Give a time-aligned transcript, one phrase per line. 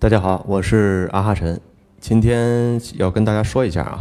[0.00, 1.60] 大家好，我是阿哈晨，
[2.00, 3.98] 今天要跟大家说一下啊，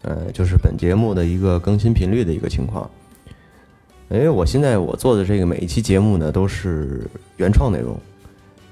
[0.00, 2.88] 呃，就是本节目的一个更新频率的一个情况。
[4.08, 7.06] 因为我现在我做的这个每一期节目呢都是
[7.36, 7.94] 原创内容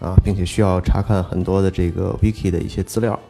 [0.01, 3.21] 啊，并且需要查看很多的这个 wiki 的一些资料，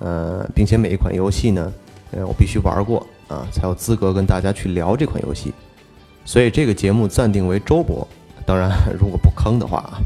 [0.00, 1.72] 呃，并且每一款游戏呢，
[2.10, 5.54] 呃，我必须玩过啊，才有资格跟大家去聊这款游戏。
[6.24, 8.04] 所以这个节目暂定为周播，
[8.44, 10.02] 当然如果不坑的话啊。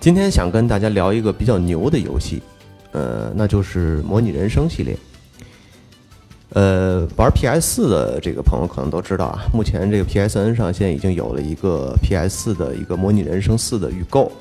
[0.00, 2.42] 今天想跟大家聊一个比较牛的游戏，
[2.92, 4.96] 呃，那就是《模拟人生》系列。
[6.54, 14.32] 呃，玩 PS 四的这个朋友可能都知道啊，目前这个 PSN 上现在已经有了一个 PS 四的一个《模拟人生四》的预购。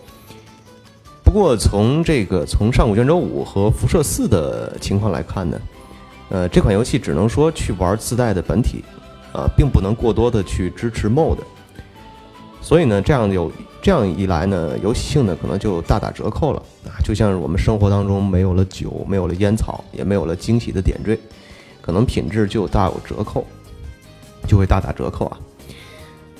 [1.25, 5.59] 不过从这个从上古卷轴五和辐射四的情况来看呢，
[6.29, 8.81] 呃，这款游戏只能说去玩自带的本体，
[9.33, 11.39] 啊，并不能过多的去支持 MOD。
[12.61, 16.99] 所以呢，这样有这样一来呢，游戏性呢可能就大打折扣了啊！
[17.03, 21.17] 就像是我们生活当中没有了酒，没有了烟草，也没有了惊喜的点缀，
[21.81, 23.45] 可能品质就大有折扣，
[24.47, 25.39] 就会大打折扣啊。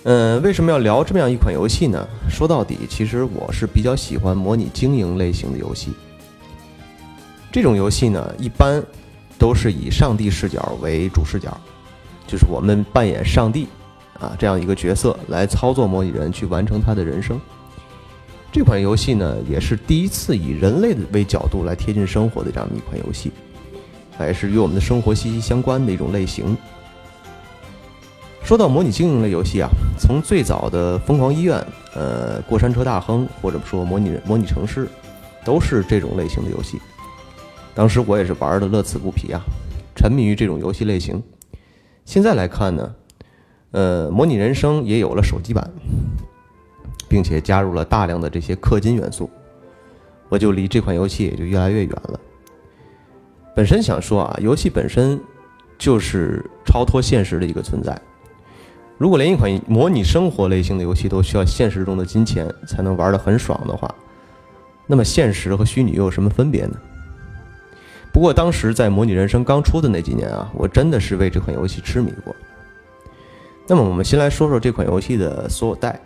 [0.04, 2.08] 嗯，为什么要聊这么样一款游戏呢？
[2.30, 5.94] 说到底，其实我是比较喜欢模拟经营类型的游戏。
[7.52, 8.84] 这种游戏呢，一般
[9.38, 11.56] 都是以上帝视角为主视角，
[12.28, 13.68] 就是我们扮演上帝。
[14.20, 17.40] 啊，这样一个角色来操作模拟人去完成他的人生。
[18.52, 23.32] 这款游戏呢，也是第一次以人类的为角度来贴近生活的这样一款游戏，
[24.20, 26.58] 也是与我们的生活息息相关的一种类型。
[28.44, 31.60] 说到模拟经营类游戏啊，从最早的《疯狂医院》、
[31.94, 34.88] 呃，《过山车大亨》或者说模拟人、模拟城市，
[35.46, 36.80] 都是这种类型的游戏。
[37.76, 39.40] 当时我也是玩的乐此不疲啊，
[39.96, 41.22] 沉迷于这种游戏类型。
[42.04, 42.96] 现在来看呢。
[43.72, 45.70] 呃，模拟人生也有了手机版，
[47.08, 49.30] 并且加入了大量的这些氪金元素，
[50.28, 52.20] 我就离这款游戏也就越来越远了。
[53.56, 55.20] 本身想说啊，游戏本身
[55.78, 58.00] 就是超脱现实的一个存在。
[58.98, 63.94] 如果连一款模拟生活类型的游戏都需要现实中的金钱才能玩得很爽的话，
[64.88, 66.76] 那么现实和虚拟又有什么分别呢？
[68.12, 72.36] 不过当时在模拟人生刚出的那几年啊，我真的是为这款游戏痴迷过。
[73.70, 76.00] 那么我们先来说说这款游戏的所有代。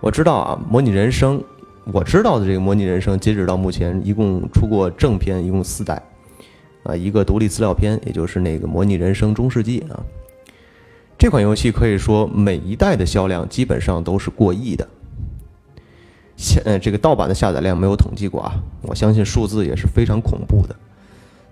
[0.00, 1.40] 我知道啊，模拟人生，
[1.92, 6.02] 我知道的这个模拟人生，截止到目前一共出过正片一共四代，
[6.82, 10.02] 啊，一个独立资料片，也就是那个模拟人生中世纪啊。
[11.16, 14.88] 这款游戏可以说每一代的销量基本上都是过亿的，
[16.34, 18.52] 现呃这个盗版的下载量没有统计过啊，
[18.82, 20.74] 我相信数字也是非常恐怖的。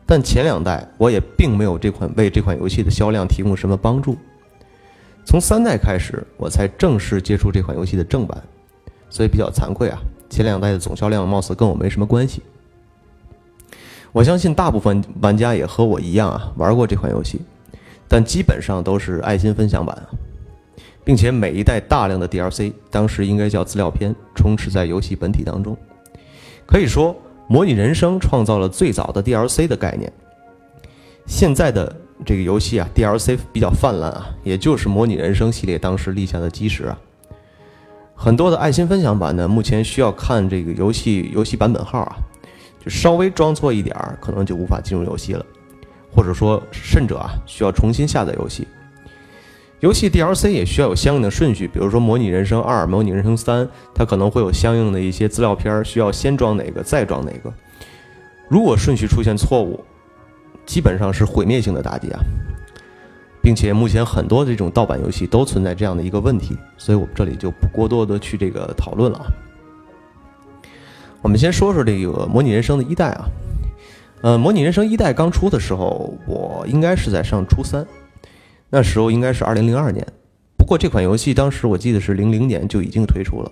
[0.04, 4.16] 但前两代我也并没有这款为这款游戏的销量提供什么帮助。
[5.26, 8.40] 从三代开始，我才正式接触这款游戏的正版，
[9.10, 9.98] 所以比较惭愧啊。
[10.30, 12.40] 前两代的总销量貌似跟我没什么关系。
[14.12, 17.40] 我相信大部分玩家也和我一样啊，玩过这款游戏，
[18.06, 20.06] 但基本上都是爱心分享版啊，
[21.04, 25.76] 并且每一代大量的 DLC，当时应该叫资料片，充斥在游戏本体当中。
[26.64, 27.14] 可以说，
[27.48, 30.10] 模拟人生创造了最早的 DLC 的概念。
[31.26, 31.96] 现在的。
[32.24, 36.98] 这个游戏啊，DLC 比较泛滥啊，也就是模拟人生系列当时立下的基石啊。
[38.14, 42.16] 很多的爱心分享版呢，目前需要看这个游戏游戏版本号啊，
[42.82, 45.44] 就稍微装错一点儿，可能就无法进入游戏了，
[46.14, 48.66] 或者说甚者啊，需要重新下载游戏。
[49.80, 57.52] 游戏 DLC 也需要有相应的顺序，比如说模拟人生二、模拟人生三，它可能会有相应的一些资料片，需要先装哪个再装哪个。
[58.48, 59.84] 如果顺序出现错误，
[60.66, 62.20] 基本上是毁灭性的打击啊，
[63.40, 69.26] 并且目前很多这种盗版游戏都存在这样的一个问题，所以我们这里就不过多的去这个讨论了啊。
[71.22, 73.24] 我们先说说这个《模拟人生》的一代啊，
[74.22, 77.86] 呃，《模拟人生》一代刚出的时候，我应该是在上初三，
[78.68, 80.06] 那时候应该是二零零二年。
[80.56, 83.50] 不过这款游戏当时我记得是零零年就已经推出了，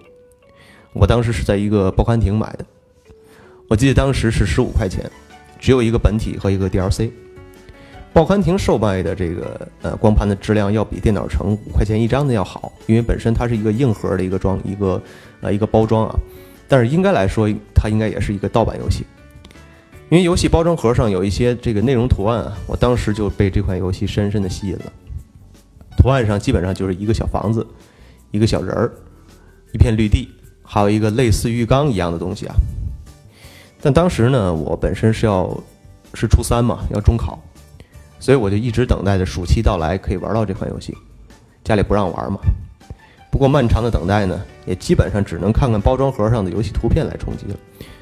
[0.92, 2.64] 我当时是在一个报刊亭买的，
[3.68, 5.08] 我记得当时是十五块钱。
[5.64, 7.10] 只有一个本体和一个 DLC，
[8.12, 15.02] 报刊亭售卖的这个呃光盘的质量要比电脑城五块钱一张的要好，因为本身它是一个硬核的一个装一个
[15.40, 16.14] 呃一个包装啊，
[16.68, 19.06] 但是应该来说它应该也是一个盗版游戏，
[20.10, 24.92] 因为游戏包装盒上有一些这个内容图案啊，我当时就被这款游戏深深的吸引了，
[25.96, 27.66] 图案上基本上就是一个小房子，
[28.32, 28.92] 一个小人儿，
[29.72, 30.28] 一片绿地，
[30.62, 32.54] 还有一个类似浴缸一样的东西啊。
[33.84, 35.54] 但当时呢，我本身是要
[36.14, 37.38] 是初三嘛，要中考，
[38.18, 40.96] 所以我就一直等待着暑期到来，可以玩到这款游戏。
[41.62, 42.38] 家里不让玩嘛，
[43.30, 47.58] 不过漫长的等待呢，也基本上只能看看包装盒上的游戏图片来充饥了。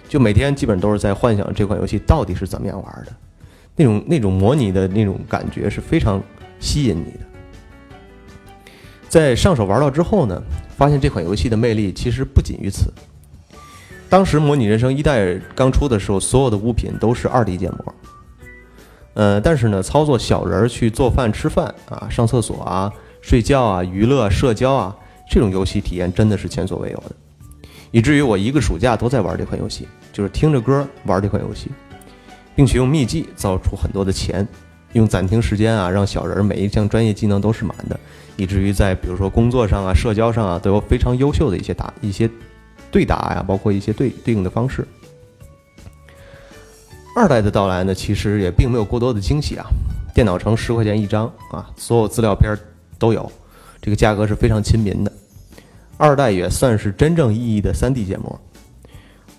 [0.09, 3.13] 就每天基本都是在幻想这款游戏到底是怎么样玩的，
[3.75, 6.23] 那种那种模拟的那种感觉是非常
[6.61, 7.27] 吸引你的。
[9.09, 10.41] 在上手玩到之后呢，
[10.77, 12.85] 发现这款游戏的魅力其实不仅于此。
[14.13, 17.95] 当时《模拟人生》一代刚出的时候，所有的物品都是二 D 建模，
[19.15, 22.93] 呃，但是呢，操作小人儿去做饭、吃饭啊、上厕所啊、
[23.23, 24.95] 睡觉啊、娱乐、社交啊，
[25.31, 27.13] 这种游戏体验真的是前所未有的。
[27.91, 31.71] 以至于我一个暑假都在玩这款游戏，就是听着歌玩这款游戏，
[32.55, 34.47] 并且用秘技造出很多的钱，
[34.93, 37.99] 用暂停时间啊，让小人每一项专业技能都是满的，
[38.37, 42.29] 以至于在比如说工作上啊、社交上啊，都有非常优秀的一些打一些
[42.93, 44.87] 对打呀，包括一些对对应的方式。
[47.17, 49.67] 二代的到来呢，其实也并没有过多的惊喜啊，
[50.15, 52.57] 电脑城十块钱一张啊，所有资料片
[52.99, 53.31] 都有，
[53.81, 55.11] 这个价格是非常亲民的。
[55.97, 58.41] 二代也算是真正意义的 3D 建模。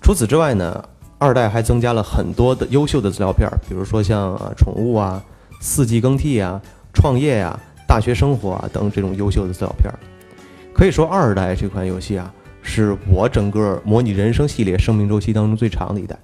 [0.02, 0.84] 除此之外呢，
[1.18, 5.24] 二代还增加了很多的优秀的资料片，比如说像宠物啊、
[5.62, 6.62] 四季更替啊、
[6.94, 9.92] 创业呀、大学生活啊等这种优秀的资料片。
[10.74, 12.34] 可以说，二代这款游戏啊，
[12.64, 16.18] 是我整个模拟人生系列生命周期当中最长的一代，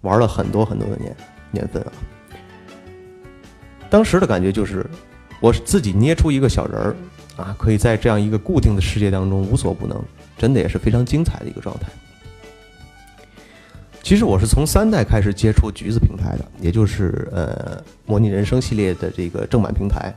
[0.00, 1.16] 玩了很多很多的年
[1.52, 1.92] 年份啊。
[3.88, 4.84] 当时的感觉就是，
[5.40, 6.96] 我自己捏出一个小人儿。
[7.34, 9.98] 啊，可以在这样一个固定的世界当中无所不能，
[10.36, 11.88] 真的也是非常精彩的一个状态。
[14.02, 20.14] 其实我是从三代开始接触橘子平台的，也就是呃模拟人生系列的这个正版平台。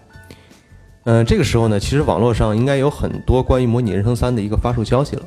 [1.06, 5.24] 嗯，这个时候呢，其实网络上应该有很多关于模拟人生三的一个发售消息了，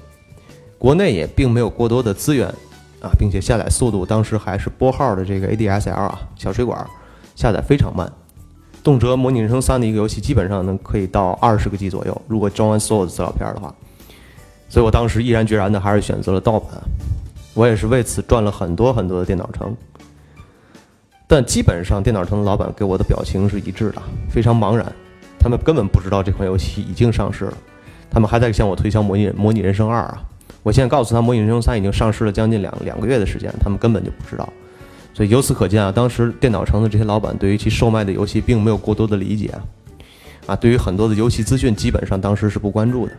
[0.79, 2.49] 国内也并没有过多的资源
[3.01, 6.87] 啊，并且下载速度当时还是拨号的这个 ADSL 啊小水管，
[7.35, 8.11] 下载非常慢。
[8.83, 12.23] 动辄《模拟人生三》的一个游戏，基本上能可以到二十个 G 左右。
[12.27, 13.75] 如果装完所有的资料片的话，
[14.69, 16.71] 所以我当时毅然决然的还是选择了盗版。
[17.55, 19.77] 我也是为此赚了很多很多的电脑城。
[21.27, 24.91] 但基本上电脑城的老板给我的表情是一致的，非常茫然。
[25.39, 27.55] 他们根本不知道这款游戏已经上市了，
[28.09, 30.23] 他们还在向我推销《模拟模拟人生二》啊！
[30.63, 34.49] 我现在告诉他，《模拟人生三》已经上市了将近两两个月的时间，他们根本就不知道。
[35.15, 39.59] 所以由此可见啊，当时电脑城的这些老板对于其售卖的游戏并没有过多的理解啊，
[40.47, 43.13] 啊，对于很多的游戏资讯基本上当时是不关注的，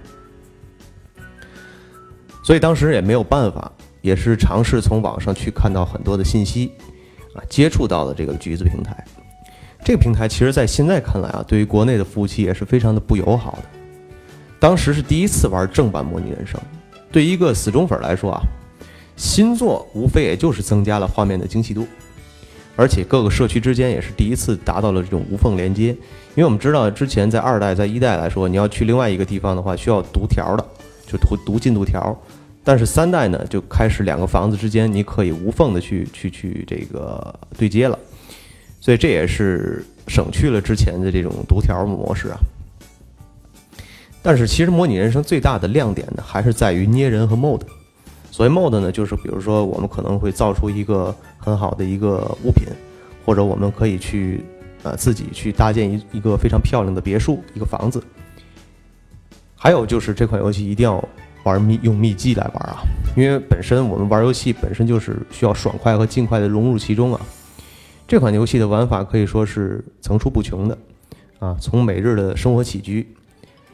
[2.44, 3.70] 所以当时也没有办法，
[4.02, 6.72] 也是尝试从网上去看到很多的信息，
[7.36, 9.04] 啊，接触到了这个橘子平台。
[9.84, 13.64] 这个平台其实在现在看来啊，对于国内的服务器也是非常的不友好的。
[14.60, 16.60] 当时是第一次玩正版模拟人生，
[17.12, 18.42] 对一个死忠粉来说啊。
[19.16, 21.86] 新作无非也就是增加了画面的精细度，
[22.78, 25.88] 而且各个社区之间也是第一次达到了这种无缝连接。
[25.88, 30.66] 因为我们知道之前在二代、在一代来说，你要去另外一个地方的话，需要读条的，
[31.06, 32.18] 就读读进度条。
[32.64, 38.00] 但是三代呢，就开始两个房子之间你可以无缝的去去去这个对接了，
[38.80, 42.40] 所以这也是省去了之前的这种读条模式啊。
[44.30, 47.64] 但是其实模拟人生最大的亮点呢，还是在于捏人和 mode。
[48.30, 52.68] 所谓 mode 呢，就是比如说我们可能会造出一个很好的一个物品，
[53.26, 54.46] 或者我们可以去
[54.84, 58.04] 呃自己去搭建一一个非常漂亮的别墅、一个房子。
[59.56, 61.04] 还有就是这款游戏一定要
[61.44, 62.84] 玩秘用秘技来玩啊，
[63.18, 67.20] 因为本身我们玩游戏本身就是需要爽快和尽快的融入其中啊。
[68.08, 70.78] 这款游戏的玩法可以说是层出不穷的
[71.40, 73.16] 啊，从每日的生活起居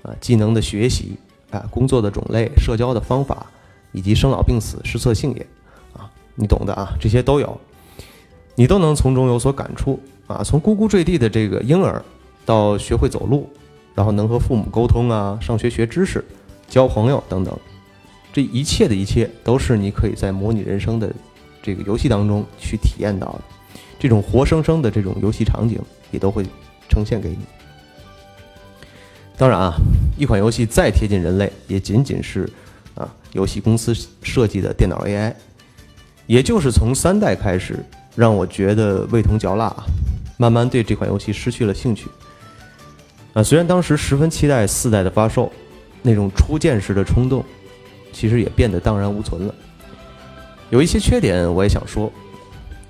[0.05, 1.17] 啊、技能的学习
[1.51, 3.45] 啊、工作的种类、社交的方法。
[3.91, 5.47] 以及生老病死、失色性也，
[5.93, 7.57] 啊，你懂的啊，这些都有，
[8.53, 9.97] 你都能从中有所感触
[10.27, 10.43] 啊。
[10.43, 12.03] 从呱呱坠地的这个婴儿，
[12.43, 13.49] 到学会走路，
[13.93, 16.21] 然后能和父母沟通啊，上学学知识、
[16.67, 17.57] 交朋友等等，
[18.33, 21.09] 这一切的一切，都是你可以在模拟人生的
[21.63, 23.41] 这个游戏当中去体验到的。
[23.97, 25.79] 这种活生生的这种游戏场景，
[26.11, 26.45] 也都会
[26.89, 27.37] 呈现给你。
[29.37, 29.75] 当然啊，
[30.17, 32.49] 一款游戏再贴近人类，也仅仅是。
[32.95, 35.33] 啊，游戏公司设计的电脑 AI，
[36.27, 37.77] 也就是从三代开始，
[38.15, 39.75] 让我觉得味同嚼蜡，
[40.37, 42.07] 慢慢对这款游戏失去了兴趣。
[43.33, 45.51] 啊，虽然当时十分期待四代的发售，
[46.01, 47.43] 那种初见时的冲动，
[48.13, 49.53] 其实也变得荡然无存了。
[50.69, 52.09] 有一些缺点我也想说，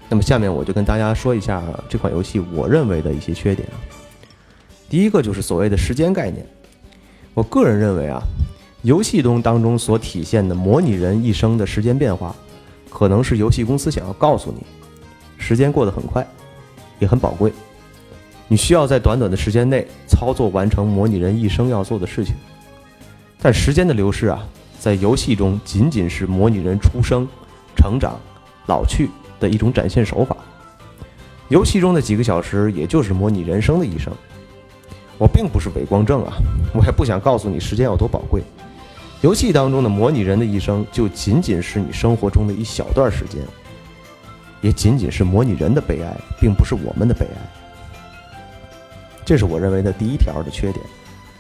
[0.07, 3.67] 那么下面我就跟大家说一下这款游戏我认为的一些缺点。
[4.89, 6.45] 第一个就是所谓的时间概念，
[7.33, 8.21] 我个人认为啊。
[8.83, 12.35] 游戏中当中所体现的模拟人一生的时间变化，
[12.87, 14.63] 可能是游戏公司想要告诉你，
[15.39, 16.23] 时间过得很快，
[16.99, 17.51] 也很宝贵，
[18.47, 22.35] 你需要在短短的时间内操作完成模拟人一生要做的事情。
[23.41, 24.47] 但时间的流逝啊，
[24.79, 27.27] 在游戏中仅仅是模拟人出生、
[27.75, 28.19] 成长、
[28.67, 30.37] 老去的一种展现手法。
[31.49, 34.13] 游戏中的几个小时，也就是模拟人生的一生。
[35.17, 36.33] 我并不是伪光正啊，
[36.73, 38.43] 我也不想告诉你时间有多宝贵。
[39.21, 43.41] 游戏当中的模拟人的一生，就仅仅是你生活中的一小段时间，
[44.61, 47.41] 也仅仅是模拟人的悲哀，并不是我们的悲哀。
[49.23, 50.85] 这是我认为的第一条的缺点。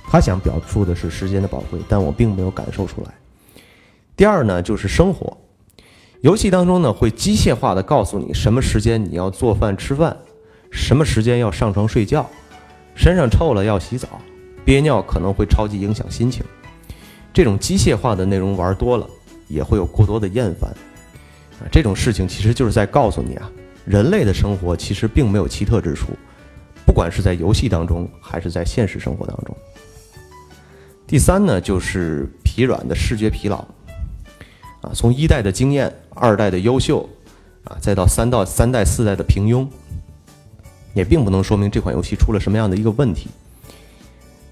[0.07, 3.11] 他想表述的是时间的宝贵，但我并没有感受出来。
[4.15, 5.35] 第二呢，就是生活。
[6.21, 10.15] 游戏当中呢，会机械化的告诉你什么时间你要做饭吃饭，
[10.71, 12.27] 什么时间要上床睡觉，
[12.95, 14.19] 身上臭了要洗澡，
[14.63, 16.43] 憋尿可能会超级影响心情。
[17.33, 19.07] 这种机械化的内容玩多了，
[19.47, 20.69] 也会有过多的厌烦。
[21.59, 23.51] 啊，这种事情其实就是在告诉你啊，
[23.85, 26.07] 人类的生活其实并没有奇特之处，
[26.85, 29.55] 不管是在游戏当中，还是在现实生活当中。
[31.05, 33.57] 第三呢，就是疲软的视觉疲劳。
[34.81, 37.07] 啊，从一代的经验，二代的优秀，
[37.65, 39.67] 啊，再到三到三代四代的平庸，
[40.95, 43.29] 也并不能说明这款游戏出了什么样的一个问题。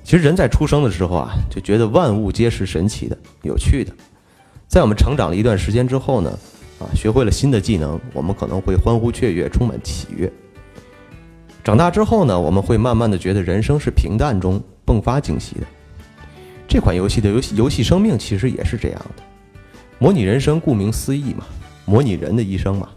[0.03, 3.91] 其实人在出生的时候啊，就觉得万物皆是神奇的、有趣的。
[4.67, 6.37] 在我们成长了一段时间之后呢，
[6.79, 10.31] 啊，学会了新的技能，我们可能会欢呼雀跃、充满喜悦。
[11.63, 15.61] 长大之后呢，我们会慢慢的觉得人生是平淡中迸发惊喜的。
[16.67, 19.23] 这款游戏的游戏游戏生命其实也是这样的。
[19.99, 21.45] 模拟人生，顾名思义嘛，
[21.85, 22.89] 模拟人的一生嘛。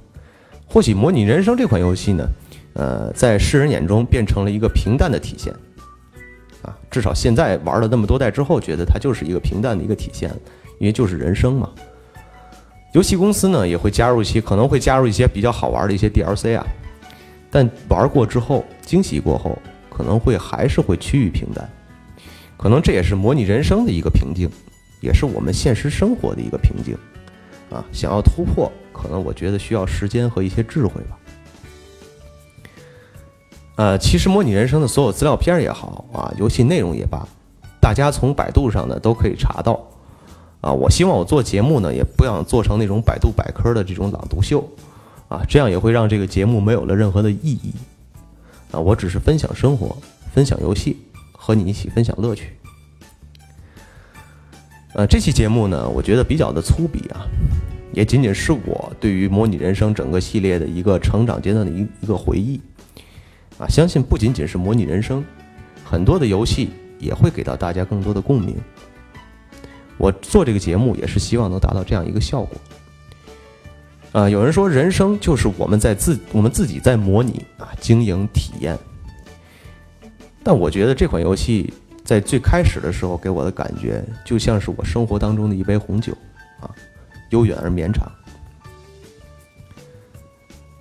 [0.67, 2.27] 或许模拟人生这款游戏呢，
[2.77, 5.51] 呃，在世人眼中变成了一个平淡的体现，
[6.61, 10.31] 啊，至少现在玩了那么多代之后，觉得它就是一个平淡的一个体现，
[10.79, 11.71] 因为就是人生嘛。
[12.93, 16.67] 游戏公司呢也会加入一些，可能会加入一些比较好玩的一些 DLC 啊，
[17.51, 21.67] 但玩过之后，惊喜过后，可能会还是会趋于平淡，
[22.59, 24.51] 可能这也是模拟人生的一个瓶颈。
[25.03, 26.97] 也是我们现实生活的一个瓶颈，
[27.71, 31.19] 啊，想要突破，可能我觉得需要时间和一些智慧吧。
[33.77, 37.27] 呃，其实模拟人生的所有资料片也好啊，游戏内容也罢，
[37.81, 39.79] 大家从百度上呢都可以查到。
[40.63, 44.67] 啊，我希望我做节目呢，也不想做成那种百度百科的这种朗读秀，
[45.29, 47.73] 啊，这样也会让这个节目没有了任何的意义。
[48.73, 49.97] 啊，我只是分享生活，
[50.33, 50.97] 分享游戏，
[51.33, 52.57] 和你一起分享乐趣。
[54.95, 57.27] 呃，这期节目呢，我觉得比较的粗鄙啊，
[57.93, 62.59] 也仅仅是我对于模拟人生整个系列的一个成长阶段的一一个回忆
[63.59, 63.69] 啊。
[63.69, 65.25] 相信不仅仅是模拟人生，
[65.85, 68.57] 很多的游戏也会给到大家更多的共鸣。
[69.99, 72.57] 我做这个节目也是希望能达到这样一个效果。
[74.13, 78.79] 啊，有人说人生就是我们在自我们自己在模拟啊，经营体验。
[80.43, 81.73] 但我觉得这款游戏。
[82.07, 86.13] 在最开始的时候，给我的感觉就像是我生活当中的一杯红酒，
[86.61, 86.71] 啊，
[87.31, 88.09] 悠远而绵长。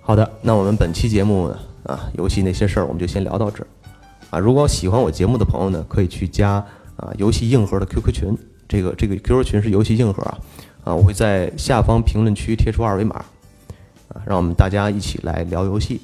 [0.00, 1.52] 好的，那我们本期节目，
[1.86, 3.66] 啊，游戏那些事儿我们就先聊到这儿，
[4.30, 6.54] 啊，如果喜欢我节目的朋友呢，可以去加
[6.96, 8.38] 啊游戏硬核的 QQ 群，
[8.68, 10.38] 这个这个 QQ 群是游戏硬核啊，
[10.84, 13.16] 啊，我会在下方评论区贴出二维码，
[14.08, 16.00] 啊，让我们大家一起来聊游戏。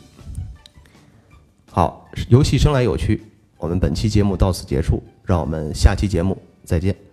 [1.70, 3.22] 好，游戏生来有趣。
[3.58, 7.11] 我们本期节目到此结束，让我们下期节目再见。